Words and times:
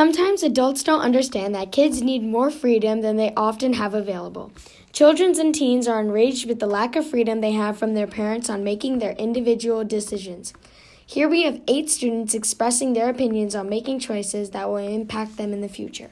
Sometimes 0.00 0.42
adults 0.42 0.82
don't 0.82 1.02
understand 1.02 1.54
that 1.54 1.72
kids 1.72 2.00
need 2.00 2.22
more 2.22 2.50
freedom 2.50 3.02
than 3.02 3.16
they 3.16 3.34
often 3.36 3.74
have 3.74 3.92
available. 3.92 4.50
Children 4.94 5.38
and 5.38 5.54
teens 5.54 5.86
are 5.86 6.00
enraged 6.00 6.48
with 6.48 6.58
the 6.58 6.66
lack 6.66 6.96
of 6.96 7.06
freedom 7.06 7.42
they 7.42 7.52
have 7.52 7.76
from 7.76 7.92
their 7.92 8.06
parents 8.06 8.48
on 8.48 8.64
making 8.64 8.98
their 8.98 9.12
individual 9.12 9.84
decisions. 9.84 10.54
Here 11.04 11.28
we 11.28 11.42
have 11.42 11.60
eight 11.68 11.90
students 11.90 12.32
expressing 12.32 12.94
their 12.94 13.10
opinions 13.10 13.54
on 13.54 13.68
making 13.68 13.98
choices 13.98 14.48
that 14.52 14.70
will 14.70 14.78
impact 14.78 15.36
them 15.36 15.52
in 15.52 15.60
the 15.60 15.68
future. 15.68 16.08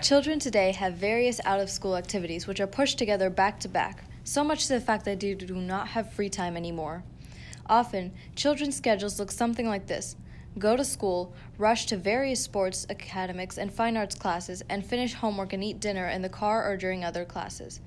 Children 0.00 0.38
today 0.38 0.72
have 0.72 0.94
various 0.94 1.42
out 1.44 1.60
of 1.60 1.68
school 1.68 1.98
activities 1.98 2.46
which 2.46 2.58
are 2.58 2.66
pushed 2.66 2.96
together 2.96 3.28
back 3.28 3.60
to 3.60 3.68
back, 3.68 4.02
so 4.24 4.42
much 4.42 4.66
to 4.68 4.72
the 4.72 4.80
fact 4.80 5.04
that 5.04 5.20
they 5.20 5.34
do 5.34 5.56
not 5.56 5.88
have 5.88 6.10
free 6.10 6.30
time 6.30 6.56
anymore. 6.56 7.02
Often, 7.66 8.12
children's 8.34 8.76
schedules 8.76 9.20
look 9.20 9.30
something 9.30 9.68
like 9.68 9.88
this 9.88 10.16
go 10.58 10.76
to 10.76 10.84
school, 10.84 11.32
rush 11.58 11.86
to 11.86 11.96
various 11.96 12.42
sports, 12.42 12.86
academics, 12.90 13.56
and 13.56 13.72
fine 13.72 13.96
arts 13.96 14.14
classes, 14.14 14.62
and 14.68 14.84
finish 14.84 15.14
homework 15.14 15.52
and 15.52 15.62
eat 15.62 15.80
dinner 15.80 16.08
in 16.08 16.22
the 16.22 16.28
car 16.28 16.68
or 16.68 16.76
during 16.76 17.04
other 17.04 17.24
classes. 17.24 17.80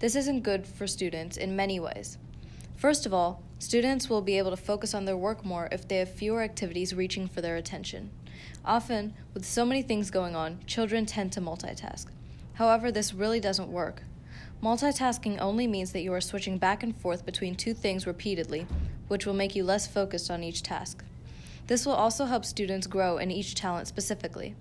This 0.00 0.16
isn't 0.16 0.42
good 0.42 0.66
for 0.66 0.86
students 0.86 1.36
in 1.36 1.56
many 1.56 1.80
ways. 1.80 2.18
First 2.76 3.06
of 3.06 3.14
all, 3.14 3.42
students 3.58 4.08
will 4.08 4.22
be 4.22 4.38
able 4.38 4.50
to 4.50 4.56
focus 4.56 4.94
on 4.94 5.04
their 5.04 5.16
work 5.16 5.44
more 5.44 5.68
if 5.72 5.88
they 5.88 5.98
have 5.98 6.12
fewer 6.12 6.42
activities 6.42 6.94
reaching 6.94 7.26
for 7.26 7.40
their 7.40 7.56
attention. 7.56 8.10
Often, 8.64 9.14
with 9.34 9.44
so 9.44 9.64
many 9.64 9.82
things 9.82 10.10
going 10.10 10.36
on, 10.36 10.60
children 10.66 11.06
tend 11.06 11.32
to 11.32 11.40
multitask. 11.40 12.06
However, 12.54 12.92
this 12.92 13.14
really 13.14 13.40
doesn't 13.40 13.72
work. 13.72 14.02
Multitasking 14.62 15.40
only 15.40 15.66
means 15.66 15.92
that 15.92 16.02
you 16.02 16.12
are 16.12 16.20
switching 16.20 16.58
back 16.58 16.82
and 16.82 16.96
forth 16.96 17.24
between 17.24 17.54
two 17.54 17.74
things 17.74 18.06
repeatedly, 18.06 18.66
which 19.06 19.24
will 19.24 19.34
make 19.34 19.54
you 19.54 19.64
less 19.64 19.86
focused 19.86 20.30
on 20.30 20.42
each 20.42 20.62
task. 20.62 21.04
This 21.68 21.84
will 21.84 21.94
also 21.94 22.24
help 22.24 22.44
students 22.44 22.86
grow 22.86 23.18
in 23.18 23.30
each 23.30 23.54
talent 23.54 23.88
specifically. 23.88 24.54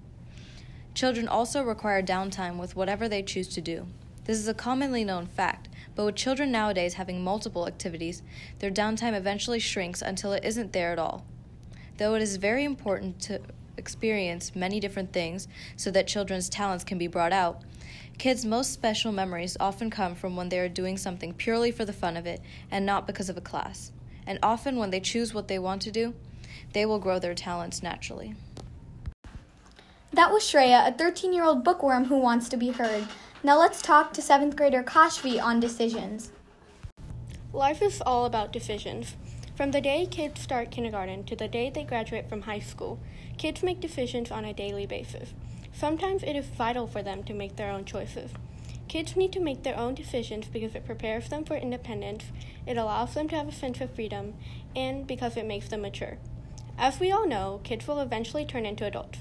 Children 0.93 1.27
also 1.27 1.63
require 1.63 2.03
downtime 2.03 2.57
with 2.57 2.75
whatever 2.75 3.07
they 3.07 3.23
choose 3.23 3.47
to 3.49 3.61
do. 3.61 3.87
This 4.25 4.37
is 4.37 4.47
a 4.49 4.53
commonly 4.53 5.05
known 5.05 5.25
fact, 5.25 5.69
but 5.95 6.03
with 6.03 6.15
children 6.15 6.51
nowadays 6.51 6.95
having 6.95 7.23
multiple 7.23 7.65
activities, 7.65 8.23
their 8.59 8.69
downtime 8.69 9.15
eventually 9.15 9.59
shrinks 9.59 10.01
until 10.01 10.33
it 10.33 10.43
isn't 10.43 10.73
there 10.73 10.91
at 10.91 10.99
all. 10.99 11.25
Though 11.95 12.15
it 12.15 12.21
is 12.21 12.35
very 12.35 12.65
important 12.65 13.21
to 13.21 13.39
experience 13.77 14.53
many 14.53 14.81
different 14.81 15.13
things 15.13 15.47
so 15.77 15.89
that 15.91 16.07
children's 16.07 16.49
talents 16.49 16.83
can 16.83 16.97
be 16.97 17.07
brought 17.07 17.31
out, 17.31 17.61
kids' 18.17 18.43
most 18.43 18.73
special 18.73 19.13
memories 19.13 19.55
often 19.61 19.89
come 19.89 20.13
from 20.13 20.35
when 20.35 20.49
they 20.49 20.59
are 20.59 20.67
doing 20.67 20.97
something 20.97 21.33
purely 21.33 21.71
for 21.71 21.85
the 21.85 21.93
fun 21.93 22.17
of 22.17 22.25
it 22.25 22.41
and 22.69 22.85
not 22.85 23.07
because 23.07 23.29
of 23.29 23.37
a 23.37 23.41
class. 23.41 23.93
And 24.25 24.39
often 24.43 24.75
when 24.75 24.89
they 24.89 24.99
choose 24.99 25.33
what 25.33 25.47
they 25.47 25.57
want 25.57 25.81
to 25.83 25.91
do, 25.91 26.13
they 26.73 26.85
will 26.85 26.99
grow 26.99 27.19
their 27.19 27.35
talents 27.35 27.83
naturally. 27.83 28.35
That 30.13 30.31
was 30.31 30.43
Shreya, 30.43 30.87
a 30.87 30.91
13 30.91 31.33
year 31.33 31.43
old 31.43 31.63
bookworm 31.63 32.05
who 32.05 32.17
wants 32.17 32.49
to 32.49 32.57
be 32.57 32.69
heard. 32.69 33.07
Now 33.43 33.59
let's 33.59 33.81
talk 33.81 34.13
to 34.13 34.21
7th 34.21 34.55
grader 34.55 34.83
Kashvi 34.83 35.41
on 35.41 35.59
decisions. 35.59 36.31
Life 37.53 37.81
is 37.81 38.01
all 38.01 38.25
about 38.25 38.51
decisions. 38.51 39.15
From 39.55 39.71
the 39.71 39.81
day 39.81 40.05
kids 40.05 40.41
start 40.41 40.71
kindergarten 40.71 41.23
to 41.25 41.35
the 41.35 41.47
day 41.47 41.69
they 41.69 41.83
graduate 41.83 42.29
from 42.29 42.43
high 42.43 42.59
school, 42.59 42.99
kids 43.37 43.63
make 43.63 43.79
decisions 43.79 44.31
on 44.31 44.45
a 44.45 44.53
daily 44.53 44.85
basis. 44.85 45.33
Sometimes 45.73 46.23
it 46.23 46.35
is 46.35 46.45
vital 46.45 46.87
for 46.87 47.03
them 47.03 47.23
to 47.23 47.33
make 47.33 47.55
their 47.55 47.71
own 47.71 47.85
choices. 47.85 48.31
Kids 48.87 49.15
need 49.15 49.31
to 49.33 49.39
make 49.39 49.63
their 49.63 49.77
own 49.77 49.93
decisions 49.93 50.47
because 50.47 50.73
it 50.75 50.85
prepares 50.85 51.29
them 51.29 51.43
for 51.43 51.55
independence, 51.55 52.25
it 52.65 52.77
allows 52.77 53.13
them 53.13 53.27
to 53.29 53.35
have 53.35 53.47
a 53.47 53.51
sense 53.51 53.81
of 53.81 53.93
freedom, 53.93 54.35
and 54.75 55.05
because 55.05 55.35
it 55.35 55.45
makes 55.45 55.67
them 55.67 55.81
mature. 55.81 56.17
As 56.77 56.99
we 56.99 57.11
all 57.11 57.27
know, 57.27 57.59
kids 57.63 57.87
will 57.87 57.99
eventually 57.99 58.45
turn 58.45 58.65
into 58.65 58.85
adults. 58.85 59.19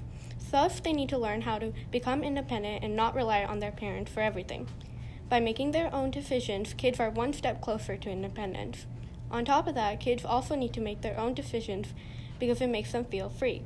Thus, 0.51 0.79
they 0.79 0.93
need 0.93 1.09
to 1.09 1.19
learn 1.19 1.43
how 1.43 1.59
to 1.59 1.73
become 1.91 2.23
independent 2.23 2.85
and 2.85 2.95
not 2.95 3.15
rely 3.15 3.45
on 3.45 3.61
their 3.61 3.73
parents 3.73 4.13
for 4.13 4.21
everything. 4.21 4.69
By 5.29 5.41
making 5.41 5.73
their 5.73 5.93
own 5.93 6.11
decisions, 6.11 6.75
kids 6.75 7.01
are 7.01 7.11
one 7.11 7.33
step 7.33 7.61
closer 7.61 7.97
to 7.97 8.11
independence. 8.11 8.87
On 9.31 9.45
top 9.45 9.67
of 9.67 9.75
that, 9.75 10.01
kids 10.01 10.25
also 10.25 10.55
need 10.55 10.73
to 10.75 10.81
make 10.81 11.01
their 11.01 11.19
own 11.19 11.35
decisions 11.35 11.95
because 12.39 12.61
it 12.61 12.69
makes 12.69 12.93
them 12.93 13.05
feel 13.05 13.29
free. 13.29 13.63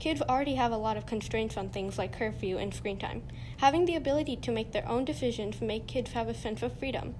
Kids 0.00 0.22
already 0.22 0.56
have 0.56 0.72
a 0.72 0.76
lot 0.76 0.96
of 0.96 1.06
constraints 1.06 1.56
on 1.56 1.68
things 1.68 1.98
like 1.98 2.18
curfew 2.18 2.58
and 2.58 2.74
screen 2.74 2.98
time. 2.98 3.22
Having 3.58 3.84
the 3.84 3.94
ability 3.94 4.36
to 4.36 4.50
make 4.50 4.72
their 4.72 4.88
own 4.88 5.04
decisions 5.04 5.60
make 5.60 5.86
kids 5.86 6.12
have 6.12 6.28
a 6.28 6.34
sense 6.34 6.62
of 6.62 6.76
freedom. 6.78 7.14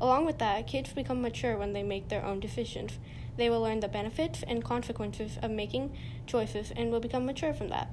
Along 0.00 0.24
with 0.24 0.38
that, 0.38 0.66
kids 0.66 0.92
become 0.92 1.20
mature 1.20 1.56
when 1.56 1.72
they 1.72 1.82
make 1.82 2.08
their 2.08 2.24
own 2.24 2.40
decisions. 2.40 2.98
They 3.36 3.50
will 3.50 3.60
learn 3.60 3.80
the 3.80 3.88
benefits 3.88 4.42
and 4.46 4.64
consequences 4.64 5.38
of 5.42 5.50
making 5.50 5.96
choices 6.26 6.72
and 6.76 6.90
will 6.90 7.00
become 7.00 7.26
mature 7.26 7.52
from 7.52 7.68
that. 7.68 7.90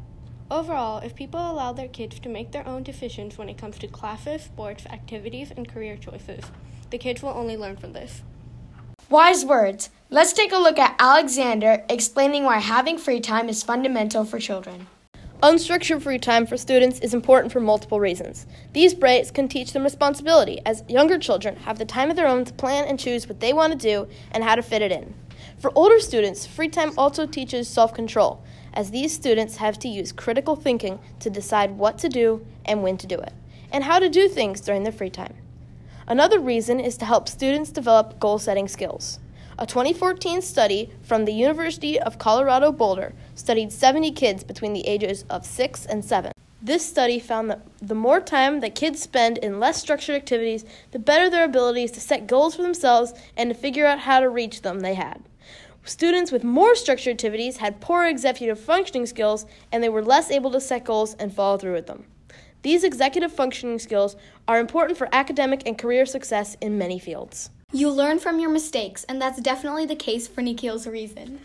Overall, 0.51 0.99
if 0.99 1.15
people 1.15 1.39
allow 1.39 1.71
their 1.71 1.87
kids 1.87 2.19
to 2.19 2.29
make 2.29 2.51
their 2.51 2.67
own 2.67 2.83
decisions 2.83 3.37
when 3.37 3.49
it 3.49 3.57
comes 3.57 3.79
to 3.79 3.87
classes, 3.87 4.43
sports, 4.43 4.85
activities, 4.87 5.51
and 5.55 5.67
career 5.67 5.97
choices, 5.97 6.43
the 6.89 6.97
kids 6.97 7.23
will 7.23 7.29
only 7.29 7.55
learn 7.55 7.77
from 7.77 7.93
this. 7.93 8.21
Wise 9.09 9.45
words. 9.45 9.89
Let's 10.09 10.33
take 10.33 10.51
a 10.51 10.57
look 10.57 10.77
at 10.77 10.95
Alexander 10.99 11.83
explaining 11.89 12.43
why 12.43 12.59
having 12.59 12.97
free 12.97 13.21
time 13.21 13.49
is 13.49 13.63
fundamental 13.63 14.25
for 14.25 14.39
children. 14.39 14.87
Unstructured 15.41 16.03
free 16.03 16.19
time 16.19 16.45
for 16.45 16.55
students 16.55 16.99
is 16.99 17.13
important 17.13 17.51
for 17.51 17.59
multiple 17.59 17.99
reasons. 17.99 18.45
These 18.73 18.93
breaks 18.93 19.31
can 19.31 19.47
teach 19.47 19.73
them 19.73 19.83
responsibility, 19.83 20.61
as 20.65 20.83
younger 20.87 21.17
children 21.17 21.55
have 21.55 21.79
the 21.79 21.85
time 21.85 22.11
of 22.11 22.15
their 22.15 22.27
own 22.27 22.45
to 22.45 22.53
plan 22.53 22.85
and 22.85 22.99
choose 22.99 23.27
what 23.27 23.39
they 23.39 23.51
want 23.51 23.73
to 23.73 23.77
do 23.77 24.07
and 24.31 24.43
how 24.43 24.55
to 24.55 24.61
fit 24.61 24.83
it 24.83 24.91
in. 24.91 25.15
For 25.61 25.71
older 25.75 25.99
students, 25.99 26.47
free 26.47 26.69
time 26.69 26.91
also 26.97 27.27
teaches 27.27 27.67
self 27.67 27.93
control, 27.93 28.43
as 28.73 28.89
these 28.89 29.13
students 29.13 29.57
have 29.57 29.77
to 29.79 29.87
use 29.87 30.11
critical 30.11 30.55
thinking 30.55 30.97
to 31.19 31.29
decide 31.29 31.77
what 31.77 31.99
to 31.99 32.09
do 32.09 32.43
and 32.65 32.81
when 32.81 32.97
to 32.97 33.05
do 33.05 33.19
it, 33.19 33.31
and 33.71 33.83
how 33.83 33.99
to 33.99 34.09
do 34.09 34.27
things 34.27 34.59
during 34.59 34.81
their 34.81 34.91
free 34.91 35.11
time. 35.11 35.35
Another 36.07 36.39
reason 36.39 36.79
is 36.79 36.97
to 36.97 37.05
help 37.05 37.29
students 37.29 37.69
develop 37.69 38.19
goal 38.19 38.39
setting 38.39 38.67
skills. 38.67 39.19
A 39.59 39.67
2014 39.67 40.41
study 40.41 40.89
from 41.03 41.25
the 41.25 41.31
University 41.31 41.99
of 41.99 42.17
Colorado 42.17 42.71
Boulder 42.71 43.13
studied 43.35 43.71
70 43.71 44.13
kids 44.13 44.43
between 44.43 44.73
the 44.73 44.87
ages 44.87 45.25
of 45.29 45.45
6 45.45 45.85
and 45.85 46.03
7. 46.03 46.31
This 46.59 46.83
study 46.83 47.19
found 47.19 47.51
that 47.51 47.61
the 47.79 47.93
more 47.93 48.19
time 48.19 48.61
that 48.61 48.73
kids 48.73 48.99
spend 48.99 49.37
in 49.37 49.59
less 49.59 49.79
structured 49.79 50.15
activities, 50.15 50.65
the 50.89 50.97
better 50.97 51.29
their 51.29 51.45
abilities 51.45 51.91
to 51.91 51.99
set 51.99 52.25
goals 52.25 52.55
for 52.55 52.63
themselves 52.63 53.13
and 53.37 53.51
to 53.51 53.55
figure 53.55 53.85
out 53.85 53.99
how 53.99 54.21
to 54.21 54.27
reach 54.27 54.63
them 54.63 54.79
they 54.79 54.95
had. 54.95 55.21
Students 55.83 56.31
with 56.31 56.43
more 56.43 56.75
structured 56.75 57.13
activities 57.13 57.57
had 57.57 57.81
poor 57.81 58.05
executive 58.05 58.59
functioning 58.59 59.07
skills 59.07 59.45
and 59.71 59.83
they 59.83 59.89
were 59.89 60.03
less 60.03 60.29
able 60.29 60.51
to 60.51 60.61
set 60.61 60.85
goals 60.85 61.15
and 61.15 61.33
follow 61.33 61.57
through 61.57 61.73
with 61.73 61.87
them. 61.87 62.05
These 62.61 62.83
executive 62.83 63.31
functioning 63.31 63.79
skills 63.79 64.15
are 64.47 64.59
important 64.59 64.97
for 64.97 65.09
academic 65.11 65.63
and 65.65 65.77
career 65.77 66.05
success 66.05 66.55
in 66.61 66.77
many 66.77 66.99
fields. 66.99 67.49
You 67.73 67.89
learn 67.89 68.19
from 68.19 68.39
your 68.39 68.51
mistakes, 68.51 69.03
and 69.05 69.19
that's 69.19 69.41
definitely 69.41 69.85
the 69.85 69.95
case 69.95 70.27
for 70.27 70.41
Nikhil's 70.41 70.85
reason. 70.85 71.39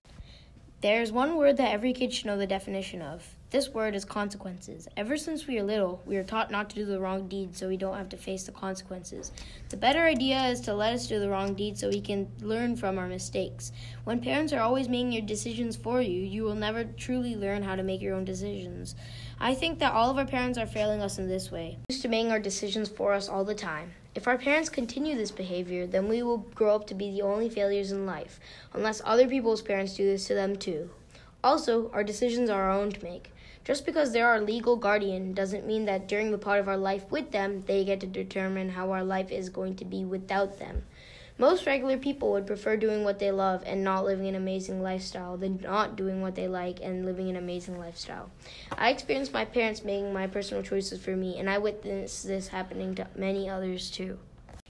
There's 0.82 1.12
one 1.12 1.36
word 1.36 1.56
that 1.56 1.72
every 1.72 1.94
kid 1.94 2.12
should 2.12 2.26
know 2.26 2.36
the 2.36 2.46
definition 2.46 3.00
of. 3.00 3.35
This 3.48 3.68
word 3.68 3.94
is 3.94 4.04
consequences. 4.04 4.88
Ever 4.96 5.16
since 5.16 5.46
we 5.46 5.56
are 5.60 5.62
little, 5.62 6.02
we 6.04 6.16
are 6.16 6.24
taught 6.24 6.50
not 6.50 6.68
to 6.70 6.74
do 6.74 6.84
the 6.84 6.98
wrong 6.98 7.28
deed 7.28 7.56
so 7.56 7.68
we 7.68 7.76
don't 7.76 7.96
have 7.96 8.08
to 8.08 8.16
face 8.16 8.42
the 8.42 8.50
consequences. 8.50 9.30
The 9.68 9.76
better 9.76 10.02
idea 10.02 10.48
is 10.48 10.60
to 10.62 10.74
let 10.74 10.94
us 10.94 11.06
do 11.06 11.20
the 11.20 11.28
wrong 11.28 11.54
deed 11.54 11.78
so 11.78 11.88
we 11.88 12.00
can 12.00 12.26
learn 12.40 12.74
from 12.74 12.98
our 12.98 13.06
mistakes. 13.06 13.70
When 14.02 14.20
parents 14.20 14.52
are 14.52 14.60
always 14.60 14.88
making 14.88 15.12
your 15.12 15.22
decisions 15.22 15.76
for 15.76 16.02
you, 16.02 16.22
you 16.22 16.42
will 16.42 16.56
never 16.56 16.82
truly 16.82 17.36
learn 17.36 17.62
how 17.62 17.76
to 17.76 17.84
make 17.84 18.02
your 18.02 18.16
own 18.16 18.24
decisions. 18.24 18.96
I 19.38 19.54
think 19.54 19.78
that 19.78 19.92
all 19.92 20.10
of 20.10 20.18
our 20.18 20.26
parents 20.26 20.58
are 20.58 20.66
failing 20.66 21.00
us 21.00 21.18
in 21.18 21.28
this 21.28 21.52
way, 21.52 21.78
used 21.88 22.02
to 22.02 22.08
making 22.08 22.32
our 22.32 22.40
decisions 22.40 22.88
for 22.88 23.12
us 23.12 23.28
all 23.28 23.44
the 23.44 23.54
time. 23.54 23.92
If 24.16 24.26
our 24.26 24.38
parents 24.38 24.70
continue 24.70 25.14
this 25.14 25.30
behavior, 25.30 25.86
then 25.86 26.08
we 26.08 26.24
will 26.24 26.38
grow 26.38 26.74
up 26.74 26.88
to 26.88 26.94
be 26.94 27.12
the 27.12 27.22
only 27.22 27.48
failures 27.48 27.92
in 27.92 28.06
life, 28.06 28.40
unless 28.72 29.00
other 29.04 29.28
people's 29.28 29.62
parents 29.62 29.94
do 29.94 30.04
this 30.04 30.26
to 30.26 30.34
them 30.34 30.56
too. 30.56 30.90
Also, 31.44 31.92
our 31.92 32.02
decisions 32.02 32.50
are 32.50 32.62
our 32.62 32.70
own 32.70 32.90
to 32.90 33.04
make. 33.04 33.30
Just 33.66 33.84
because 33.84 34.12
they're 34.12 34.28
our 34.28 34.40
legal 34.40 34.76
guardian 34.76 35.32
doesn't 35.32 35.66
mean 35.66 35.86
that 35.86 36.06
during 36.06 36.30
the 36.30 36.38
part 36.38 36.60
of 36.60 36.68
our 36.68 36.76
life 36.76 37.10
with 37.10 37.32
them, 37.32 37.64
they 37.66 37.84
get 37.84 37.98
to 37.98 38.06
determine 38.06 38.68
how 38.68 38.92
our 38.92 39.02
life 39.02 39.32
is 39.32 39.48
going 39.48 39.74
to 39.74 39.84
be 39.84 40.04
without 40.04 40.60
them. 40.60 40.84
Most 41.36 41.66
regular 41.66 41.98
people 41.98 42.30
would 42.30 42.46
prefer 42.46 42.76
doing 42.76 43.02
what 43.02 43.18
they 43.18 43.32
love 43.32 43.64
and 43.66 43.82
not 43.82 44.04
living 44.04 44.28
an 44.28 44.36
amazing 44.36 44.84
lifestyle 44.84 45.36
than 45.36 45.58
not 45.60 45.96
doing 45.96 46.22
what 46.22 46.36
they 46.36 46.46
like 46.46 46.78
and 46.80 47.04
living 47.04 47.28
an 47.28 47.34
amazing 47.34 47.76
lifestyle. 47.76 48.30
I 48.78 48.90
experienced 48.90 49.32
my 49.32 49.44
parents 49.44 49.82
making 49.82 50.12
my 50.12 50.28
personal 50.28 50.62
choices 50.62 51.02
for 51.02 51.16
me, 51.16 51.36
and 51.36 51.50
I 51.50 51.58
witnessed 51.58 52.24
this 52.24 52.46
happening 52.46 52.94
to 52.94 53.08
many 53.16 53.50
others 53.50 53.90
too. 53.90 54.16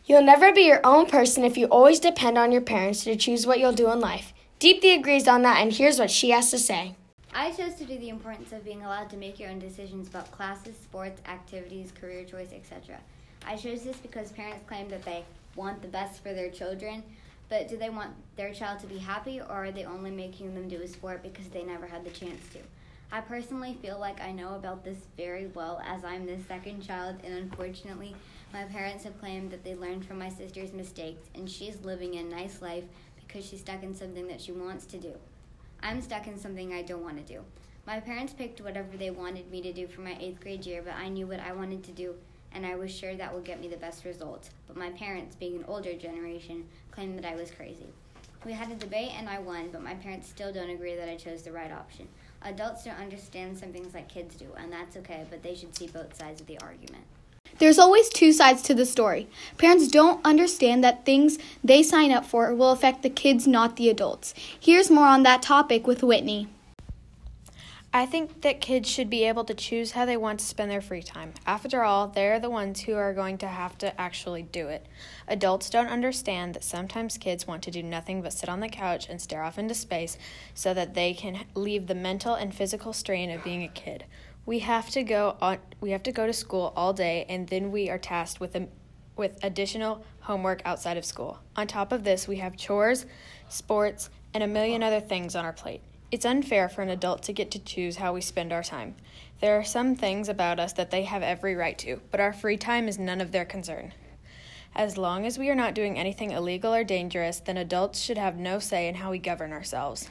You'll 0.07 0.23
never 0.23 0.55
be 0.55 0.63
your 0.63 0.81
own 0.85 1.05
person 1.05 1.45
if 1.45 1.59
you 1.59 1.67
always 1.67 2.01
depend 2.01 2.39
on 2.39 2.51
your 2.51 2.63
parents 2.63 3.05
to 3.05 3.15
choose 3.15 3.47
what 3.47 3.61
you'll 3.61 3.75
do 3.75 3.91
in 3.93 4.01
life. 4.01 4.33
Deepthi 4.59 4.99
agrees 4.99 5.29
on 5.29 5.43
that, 5.43 5.61
and 5.61 5.71
here's 5.71 5.99
what 5.99 6.11
she 6.11 6.31
has 6.31 6.51
to 6.51 6.59
say. 6.59 6.97
I 7.39 7.51
chose 7.51 7.75
to 7.75 7.85
do 7.85 7.99
the 7.99 8.09
importance 8.09 8.53
of 8.53 8.65
being 8.65 8.83
allowed 8.83 9.11
to 9.11 9.19
make 9.19 9.39
your 9.39 9.51
own 9.51 9.59
decisions 9.59 10.09
about 10.09 10.31
classes, 10.31 10.75
sports, 10.75 11.21
activities, 11.29 11.93
career 11.93 12.25
choice, 12.25 12.49
etc. 12.51 12.99
I 13.47 13.57
chose 13.57 13.83
this 13.83 13.99
because 13.99 14.33
parents 14.33 14.65
claim 14.67 14.89
that 14.89 15.05
they 15.05 15.23
want 15.55 15.83
the 15.83 15.89
best 15.89 16.23
for 16.23 16.33
their 16.33 16.49
children, 16.49 17.03
but 17.51 17.69
do 17.69 17.77
they 17.77 17.91
want 17.91 18.15
their 18.37 18.55
child 18.55 18.79
to 18.79 18.87
be 18.87 18.97
happy 18.97 19.39
or 19.39 19.67
are 19.67 19.71
they 19.71 19.85
only 19.85 20.11
making 20.11 20.55
them 20.55 20.67
do 20.67 20.81
a 20.81 20.89
sport 20.89 21.23
because 21.23 21.49
they 21.49 21.63
never 21.63 21.87
had 21.87 22.07
the 22.07 22.11
chance 22.11 22.41
to? 22.55 22.59
I 23.13 23.21
personally 23.21 23.77
feel 23.83 24.01
like 24.01 24.23
I 24.23 24.33
know 24.33 24.55
about 24.55 24.83
this 24.83 24.97
very 25.19 25.49
well 25.49 25.83
as 25.87 26.07
I'm 26.07 26.25
the 26.25 26.39
second 26.49 26.81
child, 26.81 27.17
and 27.23 27.35
unfortunately, 27.35 28.17
my 28.55 28.65
parents 28.65 29.05
have 29.05 29.21
claimed 29.21 29.51
that 29.51 29.63
they 29.63 29.75
learned 29.75 30.07
from 30.07 30.19
my 30.19 30.31
sister's 30.31 30.73
mistakes, 30.73 31.29
and 31.35 31.51
she's 31.51 31.85
living 31.85 32.15
a 32.15 32.23
nice 32.23 32.63
life 32.63 32.85
because 33.27 33.45
she's 33.45 33.61
stuck 33.61 33.83
in 33.83 33.95
something 33.95 34.27
that 34.29 34.41
she 34.41 34.53
wants 34.53 34.87
to 34.87 34.97
do. 34.97 35.13
I'm 35.83 36.03
stuck 36.03 36.27
in 36.27 36.39
something 36.39 36.73
I 36.73 36.83
don't 36.83 37.03
want 37.03 37.25
to 37.25 37.33
do. 37.33 37.41
My 37.87 38.01
parents 38.01 38.33
picked 38.33 38.61
whatever 38.61 38.97
they 38.97 39.11
wanted 39.11 39.51
me 39.51 39.63
to 39.63 39.73
do 39.73 39.87
for 39.87 40.01
my 40.01 40.17
eighth 40.19 40.41
grade 40.41 40.67
year, 40.67 40.83
but 40.83 40.95
I 40.95 41.09
knew 41.09 41.27
what 41.27 41.39
I 41.39 41.53
wanted 41.53 41.85
to 41.85 41.93
do, 41.93 42.15
and 42.53 42.67
I 42.67 42.75
was 42.75 42.91
sure 42.93 43.15
that 43.15 43.33
would 43.33 43.45
get 43.45 43.61
me 43.61 43.69
the 43.69 43.77
best 43.77 44.05
results. 44.05 44.51
But 44.67 44.77
my 44.77 44.91
parents, 44.91 45.37
being 45.37 45.57
an 45.57 45.65
older 45.69 45.95
generation, 45.95 46.67
claimed 46.91 47.17
that 47.19 47.31
I 47.31 47.37
was 47.37 47.53
crazy. 47.53 47.87
We 48.45 48.53
had 48.53 48.71
a 48.71 48.75
debate 48.75 49.13
and 49.17 49.29
I 49.29 49.39
won, 49.39 49.71
but 49.71 49.83
my 49.83 49.95
parents 49.95 50.29
still 50.29 50.53
don't 50.53 50.71
agree 50.71 50.97
that 50.97 51.09
I 51.09 51.17
chose 51.17 51.43
the 51.43 51.53
right 51.53 51.71
option. 51.71 52.09
Adults 52.43 52.85
don't 52.85 52.99
understand 52.99 53.59
some 53.59 53.73
things 53.73 53.95
like 53.95 54.09
kids 54.09 54.37
do, 54.37 54.47
and 54.57 54.73
that's 54.73 54.97
okay, 54.97 55.25
but 55.31 55.43
they 55.43 55.55
should 55.55 55.77
see 55.77 55.87
both 55.87 56.17
sides 56.17 56.41
of 56.41 56.47
the 56.47 56.61
argument. 56.61 57.05
There's 57.59 57.79
always 57.79 58.11
two 58.11 58.33
sides 58.33 58.61
to 58.63 58.75
the 58.75 58.85
story. 58.85 59.29
Parents 59.57 59.89
don't 59.89 60.21
understand 60.27 60.85
that 60.85 61.07
things 61.07 61.39
they 61.65 61.83
sign 61.83 62.13
up 62.13 62.27
for 62.27 62.55
will 62.55 62.71
affect 62.71 63.03
the 63.03 63.09
kids, 63.09 63.47
not 63.47 63.77
the 63.77 63.89
adults. 63.89 64.35
Here's 64.61 64.91
more 64.91 65.07
on 65.07 65.23
that 65.23 65.41
topic 65.41 65.87
with 65.87 66.03
Whitney. 66.03 66.49
I 67.95 68.05
think 68.05 68.43
that 68.43 68.61
kids 68.61 68.91
should 68.91 69.09
be 69.09 69.25
able 69.25 69.45
to 69.45 69.55
choose 69.55 69.93
how 69.93 70.05
they 70.05 70.19
want 70.19 70.41
to 70.41 70.45
spend 70.45 70.71
their 70.71 70.83
free 70.83 71.03
time. 71.03 71.33
After 71.47 71.83
all, 71.83 72.09
they're 72.09 72.39
the 72.39 72.51
ones 72.51 72.83
who 72.83 72.95
are 72.95 73.15
going 73.15 73.39
to 73.39 73.47
have 73.47 73.79
to 73.79 73.99
actually 73.99 74.43
do 74.43 74.69
it. 74.69 74.85
Adults 75.27 75.71
don't 75.71 75.87
understand 75.87 76.53
that 76.53 76.65
sometimes 76.65 77.17
kids 77.17 77.47
want 77.47 77.63
to 77.63 77.71
do 77.71 77.83
nothing 77.83 78.21
but 78.21 78.35
sit 78.35 78.51
on 78.51 78.61
the 78.61 78.69
couch 78.69 79.09
and 79.09 79.19
stare 79.19 79.43
off 79.43 79.59
into 79.59 79.75
space 79.75 80.19
so 80.53 80.75
that 80.75 80.93
they 80.93 81.15
can 81.15 81.47
leave 81.55 81.87
the 81.87 81.95
mental 81.95 82.35
and 82.35 82.55
physical 82.55 82.93
strain 82.93 83.31
of 83.31 83.43
being 83.43 83.63
a 83.63 83.69
kid. 83.69 84.05
We 84.47 84.61
have 84.61 84.91
to 84.91 85.03
go 85.03 85.37
on 85.41 85.59
we 85.81 85.91
have 85.91 86.05
to 86.05 86.13
go 86.13 86.25
to 86.25 86.33
school 86.33 86.73
all 86.77 86.93
day 86.93 87.27
and 87.29 87.49
then 87.49 87.73
we 87.73 87.91
are 87.91 87.99
tasked 87.99 88.39
with 88.39 88.55
a, 88.55 88.69
with 89.17 89.37
additional 89.43 90.05
homework 90.21 90.63
outside 90.65 90.97
of 90.97 91.05
school. 91.05 91.41
On 91.57 91.67
top 91.67 91.91
of 91.91 92.05
this, 92.05 92.29
we 92.29 92.37
have 92.37 92.57
chores, 92.57 93.07
sports, 93.49 94.09
and 94.33 94.45
a 94.45 94.47
million 94.47 94.85
other 94.85 95.01
things 95.01 95.35
on 95.35 95.45
our 95.45 95.53
plate. 95.53 95.83
It's 96.13 96.25
unfair 96.25 96.69
for 96.69 96.83
an 96.83 96.91
adult 96.91 97.25
to 97.25 97.33
get 97.33 97.51
to 97.51 97.59
choose 97.59 97.97
how 97.97 98.13
we 98.13 98.21
spend 98.21 98.53
our 98.53 98.63
time. 98.63 98.95
There 99.41 99.59
are 99.59 99.65
some 99.65 99.97
things 99.97 100.29
about 100.29 100.61
us 100.61 100.73
that 100.75 100.93
they 100.93 101.03
have 101.03 101.25
every 101.25 101.57
right 101.57 101.77
to, 101.79 102.01
but 102.13 102.21
our 102.21 102.33
free 102.33 102.57
time 102.57 102.87
is 102.87 102.99
none 102.99 103.21
of 103.21 103.33
their 103.33 103.45
concern. 103.45 103.93
As 104.77 104.97
long 104.97 105.27
as 105.27 105.39
we 105.39 105.51
are 105.51 105.57
not 105.57 105.75
doing 105.75 105.99
anything 105.99 106.31
illegal 106.31 106.73
or 106.73 106.85
dangerous, 106.85 107.41
then 107.41 107.57
adults 107.57 108.01
should 108.01 108.19
have 108.19 108.37
no 108.37 108.61
say 108.61 108.87
in 108.87 108.95
how 108.95 109.11
we 109.11 109.19
govern 109.19 109.53
ourselves. 109.53 110.09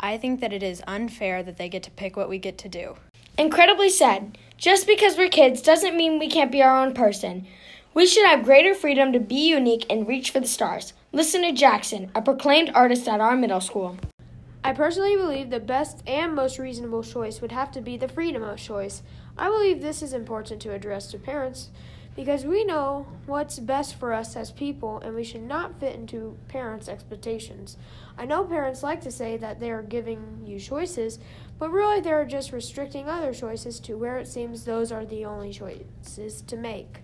I 0.00 0.16
think 0.16 0.40
that 0.40 0.52
it 0.52 0.62
is 0.62 0.82
unfair 0.86 1.42
that 1.42 1.58
they 1.58 1.68
get 1.68 1.82
to 1.82 1.90
pick 1.90 2.16
what 2.16 2.28
we 2.30 2.38
get 2.38 2.56
to 2.58 2.68
do. 2.68 2.96
Incredibly 3.36 3.90
sad. 3.90 4.38
Just 4.56 4.86
because 4.86 5.16
we're 5.16 5.28
kids 5.28 5.60
doesn't 5.60 5.96
mean 5.96 6.20
we 6.20 6.30
can't 6.30 6.52
be 6.52 6.62
our 6.62 6.78
own 6.78 6.94
person. 6.94 7.48
We 7.92 8.06
should 8.06 8.24
have 8.26 8.44
greater 8.44 8.76
freedom 8.76 9.12
to 9.12 9.18
be 9.18 9.48
unique 9.48 9.86
and 9.90 10.06
reach 10.06 10.30
for 10.30 10.38
the 10.38 10.46
stars. 10.46 10.92
Listen 11.10 11.42
to 11.42 11.50
Jackson, 11.50 12.12
a 12.14 12.22
proclaimed 12.22 12.70
artist 12.74 13.08
at 13.08 13.20
our 13.20 13.36
middle 13.36 13.60
school. 13.60 13.96
I 14.62 14.72
personally 14.72 15.16
believe 15.16 15.50
the 15.50 15.58
best 15.58 16.04
and 16.06 16.32
most 16.32 16.60
reasonable 16.60 17.02
choice 17.02 17.40
would 17.40 17.50
have 17.50 17.72
to 17.72 17.80
be 17.80 17.96
the 17.96 18.06
freedom 18.06 18.44
of 18.44 18.56
choice. 18.56 19.02
I 19.36 19.48
believe 19.48 19.82
this 19.82 20.00
is 20.00 20.12
important 20.12 20.62
to 20.62 20.72
address 20.72 21.08
to 21.08 21.18
parents 21.18 21.70
because 22.16 22.44
we 22.44 22.64
know 22.64 23.06
what's 23.26 23.58
best 23.58 23.96
for 23.96 24.12
us 24.12 24.36
as 24.36 24.52
people 24.52 25.00
and 25.00 25.14
we 25.14 25.24
should 25.24 25.42
not 25.42 25.78
fit 25.80 25.96
into 25.96 26.36
parents' 26.48 26.88
expectations. 26.88 27.76
I 28.16 28.24
know 28.24 28.44
parents 28.44 28.82
like 28.82 29.00
to 29.02 29.10
say 29.10 29.36
that 29.38 29.58
they 29.58 29.70
are 29.70 29.82
giving 29.82 30.42
you 30.46 30.60
choices, 30.60 31.18
but 31.58 31.72
really 31.72 32.00
they're 32.00 32.24
just 32.24 32.52
restricting 32.52 33.08
other 33.08 33.34
choices 33.34 33.80
to 33.80 33.96
where 33.96 34.18
it 34.18 34.28
seems 34.28 34.64
those 34.64 34.92
are 34.92 35.04
the 35.04 35.24
only 35.24 35.52
choices 35.52 36.42
to 36.42 36.56
make. 36.56 37.00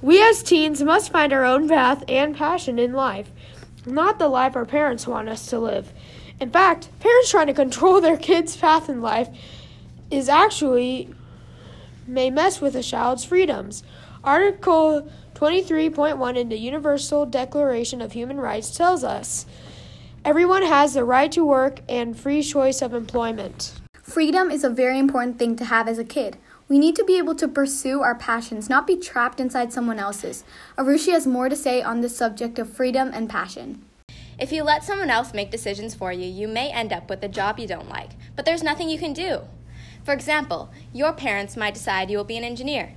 We 0.00 0.22
as 0.22 0.44
teens 0.44 0.82
must 0.82 1.10
find 1.10 1.32
our 1.32 1.44
own 1.44 1.68
path 1.68 2.04
and 2.06 2.36
passion 2.36 2.78
in 2.78 2.92
life, 2.92 3.32
not 3.84 4.20
the 4.20 4.28
life 4.28 4.54
our 4.54 4.64
parents 4.64 5.08
want 5.08 5.28
us 5.28 5.46
to 5.46 5.58
live. 5.58 5.92
In 6.38 6.50
fact, 6.50 6.88
parents 7.00 7.30
trying 7.30 7.48
to 7.48 7.54
control 7.54 8.00
their 8.00 8.16
kids' 8.16 8.56
path 8.56 8.88
in 8.88 9.02
life 9.02 9.28
is 10.10 10.28
actually 10.28 11.12
may 12.06 12.30
mess 12.30 12.60
with 12.60 12.76
a 12.76 12.82
child's 12.82 13.24
freedoms. 13.24 13.82
Article 14.24 15.08
23.1 15.34 16.36
in 16.36 16.48
the 16.48 16.58
Universal 16.58 17.26
Declaration 17.26 18.02
of 18.02 18.12
Human 18.12 18.38
Rights 18.38 18.76
tells 18.76 19.04
us 19.04 19.46
everyone 20.24 20.64
has 20.64 20.94
the 20.94 21.04
right 21.04 21.30
to 21.30 21.44
work 21.44 21.80
and 21.88 22.18
free 22.18 22.42
choice 22.42 22.82
of 22.82 22.94
employment. 22.94 23.74
Freedom 24.02 24.50
is 24.50 24.64
a 24.64 24.70
very 24.70 24.98
important 24.98 25.38
thing 25.38 25.54
to 25.54 25.64
have 25.66 25.86
as 25.86 25.98
a 25.98 26.04
kid. 26.04 26.36
We 26.68 26.80
need 26.80 26.96
to 26.96 27.04
be 27.04 27.16
able 27.16 27.36
to 27.36 27.46
pursue 27.46 28.00
our 28.02 28.16
passions, 28.16 28.68
not 28.68 28.88
be 28.88 28.96
trapped 28.96 29.38
inside 29.38 29.72
someone 29.72 30.00
else's. 30.00 30.42
Arushi 30.76 31.12
has 31.12 31.26
more 31.26 31.48
to 31.48 31.56
say 31.56 31.80
on 31.80 32.00
this 32.00 32.16
subject 32.16 32.58
of 32.58 32.72
freedom 32.72 33.12
and 33.14 33.30
passion. 33.30 33.84
If 34.36 34.50
you 34.50 34.64
let 34.64 34.82
someone 34.82 35.10
else 35.10 35.32
make 35.32 35.52
decisions 35.52 35.94
for 35.94 36.12
you, 36.12 36.26
you 36.26 36.48
may 36.48 36.72
end 36.72 36.92
up 36.92 37.08
with 37.08 37.22
a 37.22 37.28
job 37.28 37.60
you 37.60 37.68
don't 37.68 37.88
like, 37.88 38.10
but 38.34 38.44
there's 38.44 38.64
nothing 38.64 38.88
you 38.88 38.98
can 38.98 39.12
do. 39.12 39.42
For 40.04 40.12
example, 40.12 40.70
your 40.92 41.12
parents 41.12 41.56
might 41.56 41.74
decide 41.74 42.10
you 42.10 42.16
will 42.16 42.24
be 42.24 42.36
an 42.36 42.44
engineer. 42.44 42.94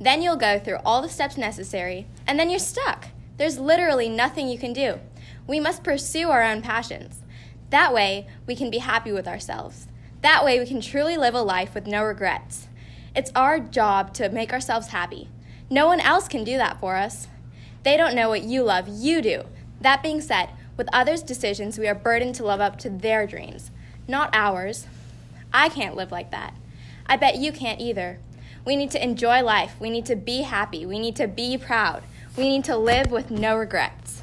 Then 0.00 0.22
you'll 0.22 0.36
go 0.36 0.58
through 0.58 0.78
all 0.84 1.02
the 1.02 1.08
steps 1.08 1.36
necessary, 1.36 2.06
and 2.26 2.38
then 2.38 2.50
you're 2.50 2.58
stuck. 2.58 3.06
There's 3.36 3.58
literally 3.58 4.08
nothing 4.08 4.48
you 4.48 4.58
can 4.58 4.72
do. 4.72 5.00
We 5.46 5.60
must 5.60 5.84
pursue 5.84 6.30
our 6.30 6.42
own 6.42 6.62
passions. 6.62 7.20
That 7.70 7.92
way, 7.92 8.26
we 8.46 8.54
can 8.54 8.70
be 8.70 8.78
happy 8.78 9.12
with 9.12 9.26
ourselves. 9.26 9.86
That 10.22 10.44
way, 10.44 10.58
we 10.58 10.66
can 10.66 10.80
truly 10.80 11.16
live 11.16 11.34
a 11.34 11.42
life 11.42 11.74
with 11.74 11.86
no 11.86 12.02
regrets. 12.02 12.68
It's 13.14 13.32
our 13.34 13.58
job 13.58 14.14
to 14.14 14.28
make 14.28 14.52
ourselves 14.52 14.88
happy. 14.88 15.28
No 15.70 15.86
one 15.86 16.00
else 16.00 16.28
can 16.28 16.44
do 16.44 16.56
that 16.56 16.80
for 16.80 16.96
us. 16.96 17.28
They 17.82 17.96
don't 17.96 18.14
know 18.14 18.28
what 18.28 18.42
you 18.42 18.62
love, 18.62 18.88
you 18.88 19.20
do. 19.20 19.44
That 19.80 20.02
being 20.02 20.20
said, 20.20 20.50
with 20.76 20.88
others' 20.92 21.22
decisions, 21.22 21.78
we 21.78 21.86
are 21.86 21.94
burdened 21.94 22.34
to 22.36 22.44
live 22.44 22.60
up 22.60 22.78
to 22.78 22.90
their 22.90 23.26
dreams, 23.26 23.70
not 24.08 24.30
ours. 24.32 24.86
I 25.52 25.68
can't 25.68 25.94
live 25.94 26.10
like 26.10 26.30
that. 26.30 26.54
I 27.06 27.16
bet 27.16 27.36
you 27.36 27.52
can't 27.52 27.80
either. 27.80 28.18
We 28.64 28.76
need 28.76 28.90
to 28.92 29.02
enjoy 29.02 29.42
life. 29.42 29.74
We 29.78 29.90
need 29.90 30.06
to 30.06 30.16
be 30.16 30.42
happy. 30.42 30.86
We 30.86 30.98
need 30.98 31.16
to 31.16 31.28
be 31.28 31.58
proud. 31.58 32.02
We 32.36 32.48
need 32.48 32.64
to 32.64 32.76
live 32.76 33.10
with 33.10 33.30
no 33.30 33.56
regrets. 33.56 34.22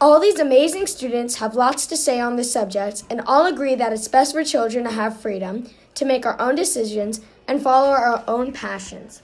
All 0.00 0.20
these 0.20 0.38
amazing 0.38 0.86
students 0.86 1.36
have 1.36 1.54
lots 1.54 1.86
to 1.86 1.96
say 1.96 2.20
on 2.20 2.36
this 2.36 2.52
subject 2.52 3.04
and 3.10 3.20
all 3.26 3.46
agree 3.46 3.74
that 3.74 3.92
it's 3.92 4.08
best 4.08 4.34
for 4.34 4.44
children 4.44 4.84
to 4.84 4.90
have 4.90 5.20
freedom, 5.20 5.68
to 5.94 6.04
make 6.04 6.26
our 6.26 6.40
own 6.40 6.54
decisions, 6.54 7.20
and 7.48 7.62
follow 7.62 7.90
our 7.90 8.22
own 8.28 8.52
passions. 8.52 9.22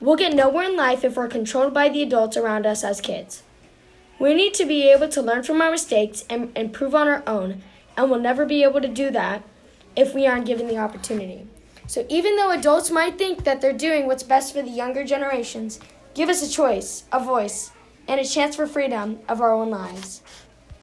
We'll 0.00 0.16
get 0.16 0.34
nowhere 0.34 0.70
in 0.70 0.76
life 0.76 1.04
if 1.04 1.16
we're 1.16 1.28
controlled 1.28 1.74
by 1.74 1.88
the 1.88 2.02
adults 2.02 2.36
around 2.36 2.66
us 2.66 2.84
as 2.84 3.00
kids. 3.00 3.42
We 4.18 4.34
need 4.34 4.54
to 4.54 4.64
be 4.64 4.88
able 4.90 5.08
to 5.08 5.22
learn 5.22 5.42
from 5.42 5.60
our 5.60 5.70
mistakes 5.70 6.24
and 6.28 6.56
improve 6.56 6.94
on 6.94 7.08
our 7.08 7.22
own, 7.26 7.62
and 7.96 8.10
we'll 8.10 8.20
never 8.20 8.46
be 8.46 8.62
able 8.62 8.80
to 8.80 8.88
do 8.88 9.10
that 9.10 9.42
if 9.96 10.14
we 10.14 10.26
aren't 10.26 10.46
given 10.46 10.68
the 10.68 10.78
opportunity. 10.78 11.46
So, 11.88 12.04
even 12.10 12.36
though 12.36 12.50
adults 12.50 12.90
might 12.90 13.16
think 13.16 13.44
that 13.44 13.62
they're 13.62 13.72
doing 13.72 14.06
what's 14.06 14.22
best 14.22 14.52
for 14.52 14.60
the 14.60 14.68
younger 14.68 15.04
generations, 15.04 15.80
give 16.12 16.28
us 16.28 16.42
a 16.42 16.50
choice, 16.50 17.04
a 17.10 17.18
voice, 17.18 17.72
and 18.06 18.20
a 18.20 18.24
chance 18.26 18.56
for 18.56 18.66
freedom 18.66 19.20
of 19.26 19.40
our 19.40 19.54
own 19.54 19.70
lives. 19.70 20.20